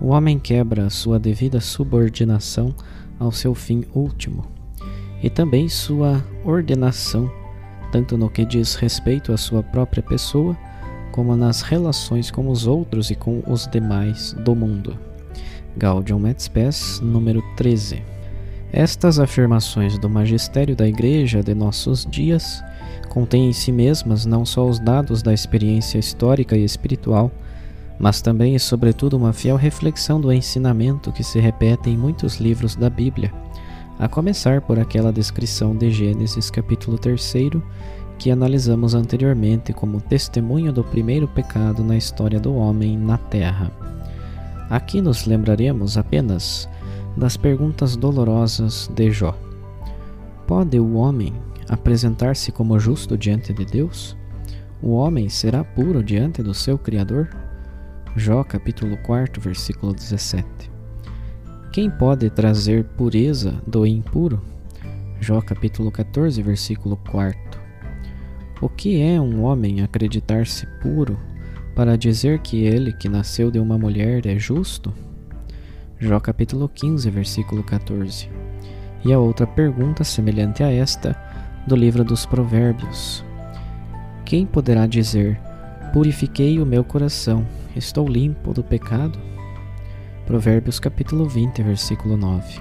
o 0.00 0.08
homem 0.08 0.38
quebra 0.38 0.90
sua 0.90 1.18
devida 1.18 1.60
subordinação 1.60 2.74
ao 3.18 3.32
seu 3.32 3.54
fim 3.54 3.84
último 3.94 4.44
e 5.22 5.28
também 5.28 5.68
sua 5.68 6.24
ordenação, 6.44 7.30
tanto 7.90 8.16
no 8.16 8.30
que 8.30 8.44
diz 8.44 8.74
respeito 8.74 9.32
à 9.32 9.36
sua 9.36 9.62
própria 9.62 10.02
pessoa, 10.02 10.56
como 11.12 11.36
nas 11.36 11.62
relações 11.62 12.30
com 12.30 12.48
os 12.48 12.66
outros 12.66 13.10
e 13.10 13.14
com 13.14 13.42
os 13.46 13.66
demais 13.66 14.32
do 14.34 14.54
mundo. 14.54 14.98
Gaudium 15.76 16.26
et 16.26 16.40
Spes, 16.40 17.00
número 17.00 17.42
13. 17.56 18.02
Estas 18.72 19.18
afirmações 19.18 19.98
do 19.98 20.08
magistério 20.10 20.76
da 20.76 20.86
Igreja 20.86 21.42
de 21.42 21.54
nossos 21.54 22.04
dias 22.04 22.62
contêm 23.08 23.48
em 23.48 23.52
si 23.52 23.72
mesmas 23.72 24.26
não 24.26 24.44
só 24.44 24.66
os 24.68 24.78
dados 24.78 25.22
da 25.22 25.32
experiência 25.32 25.98
histórica 25.98 26.56
e 26.56 26.64
espiritual, 26.64 27.30
mas 27.98 28.20
também 28.20 28.54
e 28.54 28.60
sobretudo 28.60 29.16
uma 29.16 29.32
fiel 29.32 29.56
reflexão 29.56 30.20
do 30.20 30.32
ensinamento 30.32 31.10
que 31.10 31.24
se 31.24 31.40
repete 31.40 31.90
em 31.90 31.96
muitos 31.96 32.36
livros 32.36 32.76
da 32.76 32.88
Bíblia, 32.90 33.32
a 33.98 34.06
começar 34.06 34.60
por 34.60 34.78
aquela 34.78 35.12
descrição 35.12 35.74
de 35.74 35.90
Gênesis 35.90 36.50
capítulo 36.50 36.96
3 36.96 37.34
que 38.16 38.30
analisamos 38.30 38.94
anteriormente 38.94 39.72
como 39.72 40.00
testemunho 40.00 40.72
do 40.72 40.84
primeiro 40.84 41.26
pecado 41.26 41.82
na 41.82 41.96
história 41.96 42.38
do 42.38 42.54
homem 42.54 42.96
na 42.96 43.18
terra. 43.18 43.72
Aqui 44.70 45.00
nos 45.00 45.26
lembraremos 45.26 45.98
apenas 45.98 46.68
das 47.16 47.36
perguntas 47.36 47.96
dolorosas 47.96 48.88
de 48.94 49.10
Jó. 49.10 49.36
Pode 50.46 50.78
o 50.78 50.94
homem 50.94 51.34
apresentar-se 51.68 52.52
como 52.52 52.78
justo 52.78 53.18
diante 53.18 53.52
de 53.52 53.64
Deus? 53.64 54.16
O 54.80 54.92
homem 54.92 55.28
será 55.28 55.64
puro 55.64 56.04
diante 56.04 56.40
do 56.40 56.54
seu 56.54 56.78
Criador? 56.78 57.28
Jó 58.14 58.44
capítulo 58.44 58.96
4, 58.98 59.40
versículo 59.40 59.92
17. 59.92 60.77
Quem 61.78 61.88
pode 61.88 62.28
trazer 62.28 62.82
pureza 62.82 63.62
do 63.64 63.86
impuro? 63.86 64.42
Jó 65.20 65.40
capítulo 65.40 65.92
14, 65.92 66.42
versículo 66.42 66.96
4. 67.08 67.38
O 68.60 68.68
que 68.68 69.00
é 69.00 69.20
um 69.20 69.44
homem 69.44 69.80
acreditar-se 69.80 70.66
puro 70.82 71.16
para 71.76 71.96
dizer 71.96 72.40
que 72.40 72.64
ele 72.64 72.92
que 72.92 73.08
nasceu 73.08 73.48
de 73.48 73.60
uma 73.60 73.78
mulher 73.78 74.26
é 74.26 74.36
justo? 74.36 74.92
Jó 76.00 76.18
capítulo 76.18 76.68
15, 76.68 77.08
versículo 77.10 77.62
14. 77.62 78.28
E 79.04 79.12
a 79.12 79.20
outra 79.20 79.46
pergunta 79.46 80.02
semelhante 80.02 80.64
a 80.64 80.72
esta 80.72 81.16
do 81.64 81.76
livro 81.76 82.02
dos 82.02 82.26
Provérbios. 82.26 83.24
Quem 84.24 84.44
poderá 84.44 84.84
dizer: 84.84 85.40
Purifiquei 85.92 86.58
o 86.58 86.66
meu 86.66 86.82
coração, 86.82 87.46
estou 87.76 88.08
limpo 88.08 88.52
do 88.52 88.64
pecado? 88.64 89.16
Provérbios 90.28 90.78
capítulo 90.78 91.26
20, 91.26 91.62
versículo 91.62 92.14
9. 92.14 92.60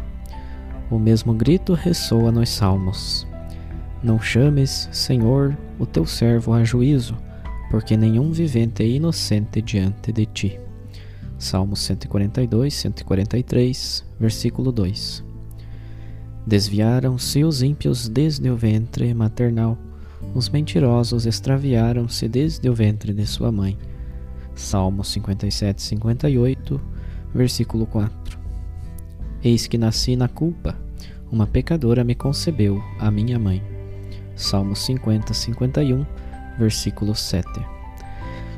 O 0.89 0.97
mesmo 0.97 1.33
grito 1.33 1.73
ressoa 1.73 2.31
nos 2.31 2.47
salmos. 2.47 3.27
Não 4.01 4.21
chames, 4.21 4.87
Senhor, 4.89 5.53
o 5.77 5.85
teu 5.85 6.05
servo 6.05 6.53
a 6.53 6.63
juízo, 6.63 7.17
porque 7.69 7.97
nenhum 7.97 8.31
vivente 8.31 8.83
é 8.83 8.87
inocente 8.87 9.61
diante 9.61 10.13
de 10.13 10.25
ti. 10.25 10.57
Salmos 11.37 11.81
142, 11.81 12.73
143, 12.73 14.05
versículo 14.17 14.71
2. 14.71 15.21
Desviaram-se 16.45 17.43
os 17.43 17.61
ímpios 17.61 18.07
desde 18.07 18.49
o 18.49 18.55
ventre 18.55 19.13
maternal, 19.13 19.77
os 20.33 20.47
mentirosos 20.47 21.25
extraviaram-se 21.25 22.29
desde 22.29 22.69
o 22.69 22.73
ventre 22.73 23.13
de 23.13 23.27
sua 23.27 23.51
mãe. 23.51 23.77
Salmo 24.55 25.03
57, 25.03 25.81
58, 25.81 26.96
versículo 27.33 27.85
4. 27.85 28.37
Eis 29.43 29.67
que 29.67 29.77
nasci 29.77 30.15
na 30.15 30.27
culpa, 30.27 30.75
uma 31.31 31.45
pecadora 31.45 32.03
me 32.03 32.15
concebeu, 32.15 32.81
a 32.99 33.11
minha 33.11 33.37
mãe. 33.37 33.61
Salmo 34.35 34.75
50, 34.75 35.33
51, 35.33 36.05
versículo 36.57 37.15
7. 37.15 37.47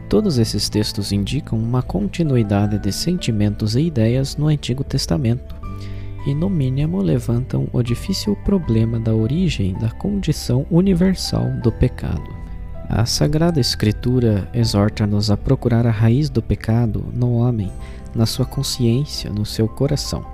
Todos 0.07 0.37
esses 0.37 0.69
textos 0.69 1.11
indicam 1.11 1.59
uma 1.59 1.83
continuidade 1.83 2.79
de 2.79 2.91
sentimentos 2.91 3.75
e 3.75 3.81
ideias 3.81 4.35
no 4.35 4.47
Antigo 4.47 4.83
Testamento 4.83 5.55
e, 6.25 6.33
no 6.33 6.49
mínimo, 6.49 7.01
levantam 7.01 7.67
o 7.71 7.83
difícil 7.83 8.35
problema 8.37 8.99
da 8.99 9.13
origem 9.13 9.73
da 9.73 9.91
condição 9.91 10.65
universal 10.69 11.45
do 11.61 11.71
pecado. 11.71 12.38
A 12.91 13.05
Sagrada 13.05 13.59
Escritura 13.59 14.49
exorta-nos 14.51 15.29
a 15.29 15.37
procurar 15.37 15.85
a 15.85 15.91
raiz 15.91 16.27
do 16.27 16.41
pecado 16.41 17.05
no 17.13 17.33
homem, 17.35 17.71
na 18.15 18.25
sua 18.25 18.47
consciência, 18.47 19.29
no 19.29 19.45
seu 19.45 19.67
coração. 19.67 20.25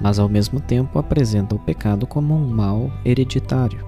mas 0.00 0.18
ao 0.18 0.28
mesmo 0.28 0.60
tempo 0.60 0.98
apresenta 0.98 1.54
o 1.54 1.58
pecado 1.58 2.06
como 2.06 2.34
um 2.34 2.48
mal 2.48 2.90
hereditário. 3.04 3.84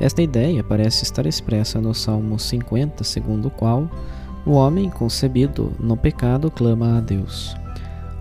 Esta 0.00 0.22
ideia 0.22 0.62
parece 0.62 1.02
estar 1.02 1.26
expressa 1.26 1.80
no 1.80 1.92
Salmo 1.92 2.38
50, 2.38 3.02
segundo 3.02 3.48
o 3.48 3.50
qual 3.50 3.90
o 4.46 4.52
homem 4.52 4.88
concebido 4.88 5.72
no 5.78 5.96
pecado 5.96 6.50
clama 6.50 6.98
a 6.98 7.00
Deus: 7.00 7.56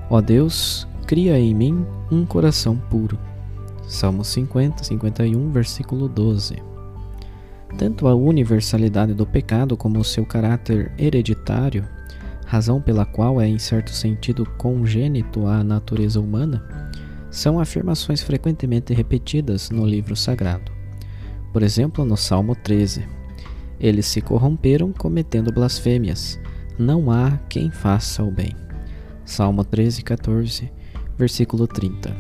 Ó 0.10 0.22
Deus, 0.22 0.88
cria 1.06 1.40
em 1.40 1.54
mim 1.54 1.86
um 2.12 2.26
coração 2.26 2.76
puro. 2.76 3.18
Salmo 3.88 4.24
50, 4.24 4.84
51, 4.84 5.52
versículo 5.52 6.08
12. 6.08 6.67
Tanto 7.76 8.08
a 8.08 8.16
universalidade 8.16 9.14
do 9.14 9.26
pecado 9.26 9.76
como 9.76 10.00
o 10.00 10.04
seu 10.04 10.26
caráter 10.26 10.92
hereditário, 10.98 11.84
razão 12.46 12.82
pela 12.82 13.06
qual 13.06 13.42
é 13.42 13.48
em 13.48 13.60
certo 13.60 13.92
sentido 13.92 14.46
congênito 14.58 15.46
à 15.48 15.64
natureza 15.64 16.20
humana, 16.20 16.64
são 17.30 17.60
afirmações 17.60 18.22
frequentemente 18.22 18.94
repetidas 18.94 19.70
no 19.70 19.86
livro 19.86 20.16
sagrado. 20.16 20.72
Por 21.52 21.62
exemplo, 21.62 22.06
no 22.06 22.16
Salmo 22.16 22.56
13: 22.56 23.06
Eles 23.80 24.06
se 24.06 24.22
corromperam 24.22 24.94
cometendo 24.94 25.52
blasfêmias, 25.52 26.40
não 26.80 27.12
há 27.12 27.38
quem 27.50 27.70
faça 27.70 28.24
o 28.24 28.32
bem. 28.32 28.56
Salmo 29.26 29.64
13, 29.64 30.04
14, 30.04 30.72
versículo 31.18 31.68
30. 31.68 32.16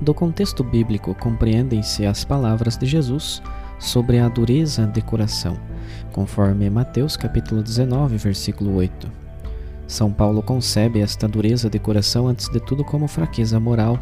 Do 0.00 0.14
contexto 0.14 0.64
bíblico 0.64 1.14
compreendem-se 1.14 2.06
as 2.06 2.24
palavras 2.24 2.76
de 2.76 2.86
Jesus 2.86 3.42
sobre 3.78 4.18
a 4.18 4.28
dureza 4.28 4.86
de 4.86 5.02
coração, 5.02 5.58
conforme 6.12 6.70
Mateus 6.70 7.16
capítulo 7.16 7.62
19, 7.62 8.16
versículo 8.16 8.74
8. 8.76 9.10
São 9.86 10.12
Paulo 10.12 10.42
concebe 10.42 11.00
esta 11.00 11.28
dureza 11.28 11.70
de 11.70 11.78
coração 11.78 12.26
antes 12.26 12.48
de 12.48 12.58
tudo 12.58 12.84
como 12.84 13.06
fraqueza 13.06 13.60
moral, 13.60 13.98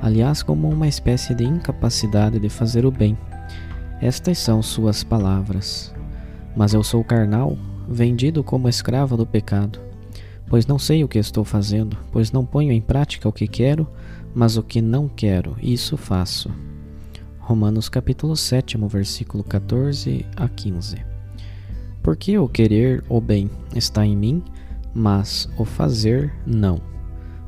aliás, 0.00 0.42
como 0.42 0.68
uma 0.68 0.88
espécie 0.88 1.34
de 1.34 1.44
incapacidade 1.44 2.38
de 2.38 2.48
fazer 2.48 2.86
o 2.86 2.90
bem. 2.90 3.16
Estas 4.00 4.38
são 4.38 4.62
suas 4.62 5.04
palavras. 5.04 5.94
Mas 6.56 6.74
eu 6.74 6.82
sou 6.82 7.04
carnal, 7.04 7.56
vendido 7.88 8.42
como 8.42 8.68
escravo 8.68 9.16
do 9.16 9.26
pecado, 9.26 9.80
pois 10.46 10.66
não 10.66 10.78
sei 10.78 11.02
o 11.02 11.08
que 11.08 11.18
estou 11.18 11.44
fazendo, 11.44 11.96
pois 12.10 12.32
não 12.32 12.44
ponho 12.44 12.72
em 12.72 12.80
prática 12.80 13.28
o 13.28 13.32
que 13.32 13.46
quero, 13.46 13.86
mas 14.34 14.56
o 14.56 14.62
que 14.62 14.80
não 14.80 15.08
quero, 15.08 15.56
isso 15.62 15.96
faço. 15.96 16.50
Romanos 17.52 17.90
capítulo 17.90 18.34
7, 18.34 18.78
versículo 18.88 19.44
14 19.44 20.24
a 20.36 20.48
15. 20.48 21.04
Porque 22.02 22.38
o 22.38 22.48
querer 22.48 23.04
o 23.10 23.20
bem 23.20 23.50
está 23.76 24.06
em 24.06 24.16
mim, 24.16 24.42
mas 24.94 25.46
o 25.58 25.64
fazer 25.66 26.32
não. 26.46 26.80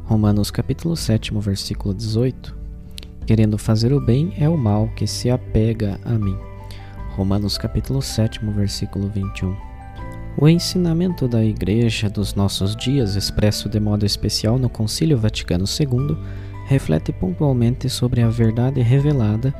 Romanos 0.04 0.50
capítulo 0.50 0.94
7, 0.94 1.32
versículo 1.40 1.94
18. 1.94 2.54
Querendo 3.26 3.56
fazer 3.56 3.94
o 3.94 4.00
bem 4.00 4.34
é 4.36 4.46
o 4.46 4.58
mal 4.58 4.90
que 4.94 5.06
se 5.06 5.30
apega 5.30 5.98
a 6.04 6.18
mim. 6.18 6.36
Romanos 7.16 7.56
capítulo 7.56 8.02
7, 8.02 8.40
versículo 8.54 9.08
21. 9.08 9.56
O 10.36 10.46
ensinamento 10.46 11.26
da 11.26 11.42
Igreja 11.42 12.10
dos 12.10 12.34
nossos 12.34 12.76
dias, 12.76 13.16
expresso 13.16 13.70
de 13.70 13.80
modo 13.80 14.04
especial 14.04 14.58
no 14.58 14.68
Concílio 14.68 15.16
Vaticano 15.16 15.64
II, 15.64 16.14
reflete 16.66 17.10
pontualmente 17.10 17.88
sobre 17.88 18.20
a 18.20 18.28
verdade 18.28 18.82
revelada 18.82 19.54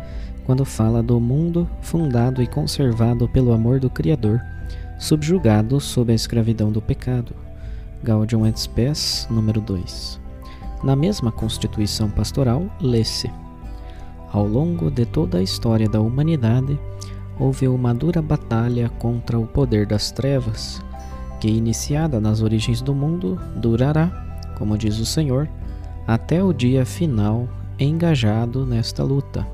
quando 0.45 0.65
fala 0.65 1.03
do 1.03 1.19
mundo 1.19 1.69
fundado 1.81 2.43
e 2.43 2.47
conservado 2.47 3.29
pelo 3.29 3.53
amor 3.53 3.81
do 3.81 3.89
Criador, 3.89 4.41
subjugado 4.99 5.81
sob 5.81 6.13
a 6.13 6.15
escravidão 6.15 6.71
do 6.71 6.81
pecado. 6.81 7.35
Gaudium 8.03 8.47
et 8.47 8.59
Spes, 8.59 9.27
número 9.31 9.61
2. 9.61 10.21
Na 10.83 10.95
mesma 10.95 11.33
constituição 11.33 12.11
pastoral, 12.11 12.67
lê-se: 12.81 13.31
Ao 14.31 14.47
longo 14.47 14.91
de 14.91 15.07
toda 15.07 15.39
a 15.39 15.43
história 15.43 15.89
da 15.89 16.01
humanidade, 16.01 16.79
houve 17.39 17.67
uma 17.67 17.95
dura 17.95 18.21
batalha 18.21 18.91
contra 18.99 19.39
o 19.39 19.47
poder 19.47 19.87
das 19.87 20.13
trevas, 20.13 20.83
que, 21.41 21.49
iniciada 21.49 22.21
nas 22.21 22.43
origens 22.43 22.83
do 22.83 22.95
mundo, 22.95 23.41
durará, 23.57 24.11
como 24.59 24.77
diz 24.77 24.99
o 24.99 25.07
Senhor, 25.07 25.49
até 26.07 26.45
o 26.45 26.53
dia 26.53 26.85
final 26.85 27.49
engajado 27.79 28.67
nesta 28.67 29.03
luta. 29.03 29.47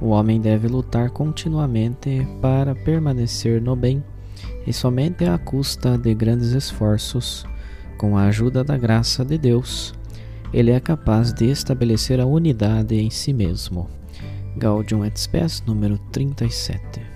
O 0.00 0.08
homem 0.08 0.40
deve 0.40 0.68
lutar 0.68 1.10
continuamente 1.10 2.26
para 2.40 2.74
permanecer 2.74 3.60
no 3.60 3.74
bem, 3.74 4.02
e 4.66 4.72
somente 4.72 5.24
à 5.24 5.38
custa 5.38 5.96
de 5.96 6.14
grandes 6.14 6.52
esforços, 6.52 7.46
com 7.96 8.16
a 8.16 8.24
ajuda 8.24 8.62
da 8.62 8.76
graça 8.76 9.24
de 9.24 9.38
Deus, 9.38 9.94
ele 10.52 10.70
é 10.70 10.80
capaz 10.80 11.32
de 11.32 11.46
estabelecer 11.46 12.20
a 12.20 12.26
unidade 12.26 12.94
em 12.94 13.10
si 13.10 13.32
mesmo. 13.32 13.88
Gaudium 14.56 15.04
et 15.04 15.18
Spes, 15.18 15.62
número 15.66 15.98
37. 16.12 17.15